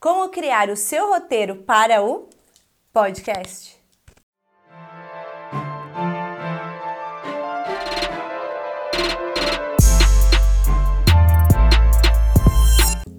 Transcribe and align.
Como 0.00 0.30
criar 0.30 0.70
o 0.70 0.76
seu 0.76 1.08
roteiro 1.08 1.56
para 1.56 2.02
o 2.02 2.30
podcast. 2.90 3.78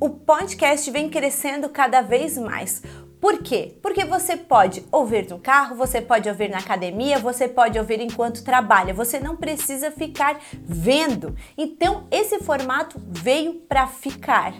O 0.00 0.08
podcast 0.08 0.88
vem 0.92 1.10
crescendo 1.10 1.68
cada 1.68 2.00
vez 2.00 2.38
mais. 2.38 2.80
Por 3.20 3.42
quê? 3.42 3.76
Porque 3.82 4.04
você 4.04 4.36
pode 4.36 4.86
ouvir 4.92 5.28
no 5.28 5.40
carro, 5.40 5.74
você 5.74 6.00
pode 6.00 6.28
ouvir 6.28 6.48
na 6.48 6.58
academia, 6.58 7.18
você 7.18 7.48
pode 7.48 7.76
ouvir 7.76 8.00
enquanto 8.00 8.44
trabalha. 8.44 8.94
Você 8.94 9.18
não 9.18 9.34
precisa 9.36 9.90
ficar 9.90 10.40
vendo. 10.62 11.34
Então, 11.56 12.06
esse 12.08 12.38
formato 12.38 13.02
veio 13.08 13.54
para 13.68 13.88
ficar. 13.88 14.54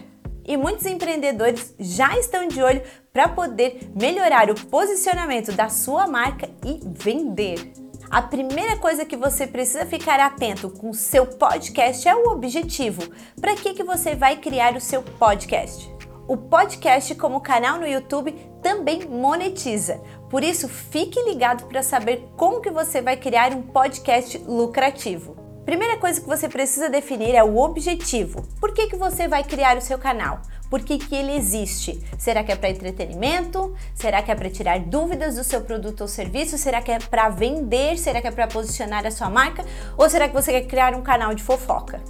E 0.45 0.57
muitos 0.57 0.85
empreendedores 0.85 1.73
já 1.79 2.17
estão 2.17 2.47
de 2.47 2.61
olho 2.61 2.81
para 3.13 3.29
poder 3.29 3.91
melhorar 3.95 4.49
o 4.49 4.55
posicionamento 4.67 5.51
da 5.51 5.69
sua 5.69 6.07
marca 6.07 6.49
e 6.65 6.79
vender. 6.83 7.71
A 8.09 8.23
primeira 8.23 8.75
coisa 8.77 9.05
que 9.05 9.15
você 9.15 9.45
precisa 9.45 9.85
ficar 9.85 10.19
atento 10.19 10.69
com 10.71 10.89
o 10.89 10.95
seu 10.95 11.27
podcast 11.27 12.07
é 12.07 12.15
o 12.15 12.29
objetivo. 12.29 13.03
Para 13.39 13.55
que, 13.55 13.75
que 13.75 13.83
você 13.83 14.15
vai 14.15 14.37
criar 14.37 14.75
o 14.75 14.81
seu 14.81 15.03
podcast? 15.03 15.93
O 16.27 16.35
podcast, 16.35 17.13
como 17.15 17.41
canal 17.41 17.79
no 17.79 17.87
YouTube, 17.87 18.31
também 18.63 19.07
monetiza. 19.07 20.01
Por 20.29 20.43
isso, 20.43 20.67
fique 20.67 21.21
ligado 21.23 21.67
para 21.67 21.83
saber 21.83 22.27
como 22.35 22.61
que 22.61 22.71
você 22.71 23.01
vai 23.01 23.15
criar 23.15 23.51
um 23.51 23.61
podcast 23.61 24.37
lucrativo. 24.39 25.38
Primeira 25.69 25.97
coisa 25.97 26.19
que 26.19 26.25
você 26.25 26.49
precisa 26.49 26.89
definir 26.89 27.35
é 27.35 27.43
o 27.43 27.59
objetivo. 27.59 28.41
Por 28.59 28.73
que, 28.73 28.87
que 28.87 28.95
você 28.95 29.27
vai 29.27 29.43
criar 29.43 29.77
o 29.77 29.81
seu 29.81 29.99
canal? 29.99 30.41
Por 30.67 30.81
que, 30.81 30.97
que 30.97 31.15
ele 31.15 31.31
existe? 31.31 32.03
Será 32.17 32.43
que 32.43 32.51
é 32.51 32.55
para 32.55 32.71
entretenimento? 32.71 33.75
Será 33.93 34.19
que 34.23 34.31
é 34.31 34.35
para 34.35 34.49
tirar 34.49 34.79
dúvidas 34.79 35.35
do 35.35 35.43
seu 35.43 35.61
produto 35.61 36.01
ou 36.01 36.07
serviço? 36.07 36.57
Será 36.57 36.81
que 36.81 36.91
é 36.91 36.97
para 36.97 37.29
vender? 37.29 37.99
Será 37.99 38.19
que 38.19 38.27
é 38.27 38.31
para 38.31 38.47
posicionar 38.47 39.05
a 39.05 39.11
sua 39.11 39.29
marca? 39.29 39.63
Ou 39.95 40.09
será 40.09 40.27
que 40.27 40.33
você 40.33 40.53
quer 40.53 40.65
criar 40.65 40.95
um 40.95 41.03
canal 41.03 41.35
de 41.35 41.43
fofoca? 41.43 42.01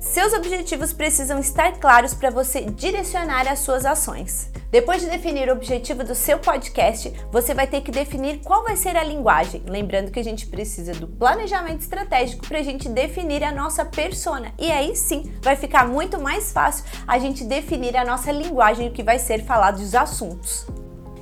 Seus 0.00 0.32
objetivos 0.32 0.94
precisam 0.94 1.38
estar 1.38 1.72
claros 1.72 2.14
para 2.14 2.30
você 2.30 2.62
direcionar 2.62 3.46
as 3.46 3.58
suas 3.58 3.84
ações. 3.84 4.50
Depois 4.72 5.02
de 5.02 5.10
definir 5.10 5.50
o 5.50 5.52
objetivo 5.52 6.02
do 6.02 6.14
seu 6.14 6.38
podcast, 6.38 7.12
você 7.30 7.52
vai 7.52 7.66
ter 7.66 7.82
que 7.82 7.90
definir 7.90 8.38
qual 8.38 8.64
vai 8.64 8.74
ser 8.74 8.96
a 8.96 9.04
linguagem. 9.04 9.62
Lembrando 9.66 10.10
que 10.10 10.18
a 10.18 10.24
gente 10.24 10.46
precisa 10.46 10.94
do 10.94 11.06
planejamento 11.06 11.82
estratégico 11.82 12.48
para 12.48 12.58
a 12.58 12.62
gente 12.62 12.88
definir 12.88 13.44
a 13.44 13.52
nossa 13.52 13.84
persona. 13.84 14.50
E 14.58 14.72
aí 14.72 14.96
sim 14.96 15.30
vai 15.42 15.56
ficar 15.56 15.86
muito 15.86 16.18
mais 16.18 16.52
fácil 16.52 16.86
a 17.06 17.18
gente 17.18 17.44
definir 17.44 17.94
a 17.98 18.02
nossa 18.02 18.32
linguagem, 18.32 18.88
o 18.88 18.92
que 18.92 19.02
vai 19.02 19.18
ser 19.18 19.44
falado 19.44 19.76
dos 19.78 19.94
assuntos. 19.94 20.64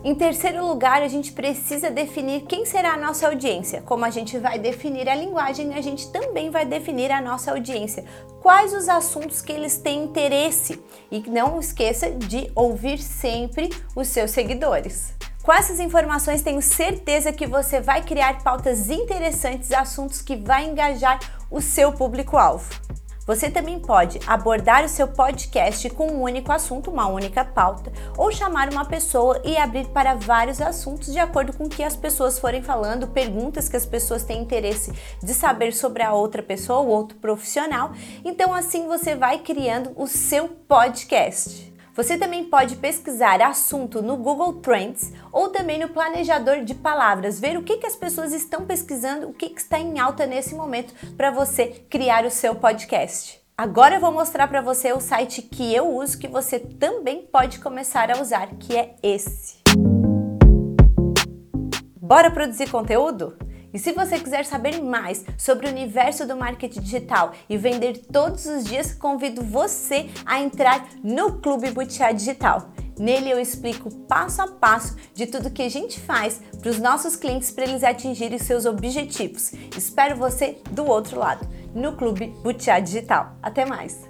Em 0.02 0.14
terceiro 0.14 0.66
lugar, 0.66 1.02
a 1.02 1.08
gente 1.08 1.30
precisa 1.30 1.90
definir 1.90 2.46
quem 2.46 2.64
será 2.64 2.94
a 2.94 2.96
nossa 2.96 3.26
audiência. 3.26 3.82
Como 3.82 4.02
a 4.02 4.08
gente 4.08 4.38
vai 4.38 4.58
definir 4.58 5.06
a 5.10 5.14
linguagem, 5.14 5.74
a 5.74 5.82
gente 5.82 6.10
também 6.10 6.48
vai 6.48 6.64
definir 6.64 7.12
a 7.12 7.20
nossa 7.20 7.50
audiência. 7.50 8.06
Quais 8.40 8.72
os 8.72 8.88
assuntos 8.88 9.42
que 9.42 9.52
eles 9.52 9.76
têm 9.76 10.04
interesse? 10.04 10.82
E 11.10 11.20
não 11.28 11.60
esqueça 11.60 12.10
de 12.10 12.50
ouvir 12.54 12.96
sempre 12.98 13.68
os 13.94 14.08
seus 14.08 14.30
seguidores. 14.30 15.12
Com 15.42 15.52
essas 15.52 15.78
informações, 15.78 16.40
tenho 16.40 16.62
certeza 16.62 17.30
que 17.30 17.46
você 17.46 17.78
vai 17.78 18.02
criar 18.02 18.42
pautas 18.42 18.88
interessantes, 18.88 19.70
assuntos 19.70 20.22
que 20.22 20.34
vai 20.34 20.64
engajar 20.66 21.18
o 21.50 21.60
seu 21.60 21.92
público-alvo. 21.92 22.70
Você 23.26 23.50
também 23.50 23.78
pode 23.78 24.18
abordar 24.26 24.84
o 24.84 24.88
seu 24.88 25.06
podcast 25.06 25.88
com 25.90 26.08
um 26.08 26.22
único 26.22 26.50
assunto, 26.50 26.90
uma 26.90 27.06
única 27.06 27.44
pauta, 27.44 27.92
ou 28.16 28.32
chamar 28.32 28.72
uma 28.72 28.84
pessoa 28.84 29.40
e 29.44 29.56
abrir 29.56 29.86
para 29.88 30.14
vários 30.14 30.60
assuntos 30.60 31.12
de 31.12 31.18
acordo 31.18 31.52
com 31.52 31.64
o 31.64 31.68
que 31.68 31.82
as 31.82 31.94
pessoas 31.94 32.38
forem 32.38 32.62
falando, 32.62 33.08
perguntas 33.08 33.68
que 33.68 33.76
as 33.76 33.86
pessoas 33.86 34.24
têm 34.24 34.42
interesse 34.42 34.92
de 35.22 35.34
saber 35.34 35.72
sobre 35.72 36.02
a 36.02 36.12
outra 36.12 36.42
pessoa 36.42 36.80
ou 36.80 36.88
outro 36.88 37.18
profissional. 37.18 37.92
Então 38.24 38.54
assim 38.54 38.86
você 38.86 39.14
vai 39.14 39.38
criando 39.38 39.92
o 39.96 40.06
seu 40.06 40.48
podcast. 40.48 41.69
Você 42.00 42.16
também 42.16 42.44
pode 42.44 42.76
pesquisar 42.76 43.42
assunto 43.42 44.00
no 44.00 44.16
Google 44.16 44.54
Trends 44.54 45.12
ou 45.30 45.50
também 45.50 45.78
no 45.78 45.90
planejador 45.90 46.64
de 46.64 46.74
palavras, 46.74 47.38
ver 47.38 47.58
o 47.58 47.62
que, 47.62 47.76
que 47.76 47.86
as 47.86 47.94
pessoas 47.94 48.32
estão 48.32 48.64
pesquisando, 48.64 49.28
o 49.28 49.34
que, 49.34 49.50
que 49.50 49.60
está 49.60 49.78
em 49.78 49.98
alta 49.98 50.24
nesse 50.24 50.54
momento 50.54 50.94
para 51.14 51.30
você 51.30 51.66
criar 51.90 52.24
o 52.24 52.30
seu 52.30 52.54
podcast. 52.54 53.38
Agora 53.54 53.96
eu 53.96 54.00
vou 54.00 54.10
mostrar 54.10 54.48
para 54.48 54.62
você 54.62 54.94
o 54.94 54.98
site 54.98 55.42
que 55.42 55.74
eu 55.74 55.94
uso, 55.94 56.18
que 56.18 56.26
você 56.26 56.58
também 56.58 57.28
pode 57.30 57.58
começar 57.58 58.10
a 58.10 58.18
usar, 58.18 58.46
que 58.58 58.74
é 58.74 58.94
esse. 59.02 59.58
Bora 62.00 62.30
produzir 62.30 62.70
conteúdo? 62.70 63.36
E 63.72 63.78
se 63.78 63.92
você 63.92 64.18
quiser 64.18 64.44
saber 64.44 64.82
mais 64.82 65.24
sobre 65.38 65.66
o 65.66 65.70
universo 65.70 66.26
do 66.26 66.36
marketing 66.36 66.80
digital 66.80 67.32
e 67.48 67.56
vender 67.56 67.98
todos 68.12 68.46
os 68.46 68.64
dias, 68.64 68.92
convido 68.92 69.42
você 69.42 70.08
a 70.24 70.40
entrar 70.40 70.88
no 71.02 71.40
Clube 71.40 71.70
Butiá 71.70 72.12
Digital. 72.12 72.70
Nele 72.98 73.30
eu 73.30 73.40
explico 73.40 73.90
passo 74.06 74.42
a 74.42 74.48
passo 74.48 74.94
de 75.14 75.26
tudo 75.26 75.50
que 75.50 75.62
a 75.62 75.70
gente 75.70 75.98
faz 75.98 76.42
para 76.60 76.70
os 76.70 76.78
nossos 76.78 77.16
clientes 77.16 77.50
para 77.50 77.64
eles 77.64 77.82
atingirem 77.82 78.38
seus 78.38 78.66
objetivos. 78.66 79.52
Espero 79.76 80.16
você 80.16 80.58
do 80.70 80.84
outro 80.84 81.18
lado, 81.18 81.48
no 81.74 81.96
Clube 81.96 82.26
Butiá 82.42 82.78
Digital. 82.78 83.36
Até 83.42 83.64
mais! 83.64 84.09